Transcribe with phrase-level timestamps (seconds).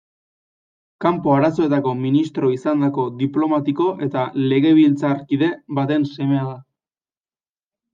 [1.05, 6.61] Kanpo Arazoetako ministro izandako diplomatiko eta legebiltzarkide baten semea da.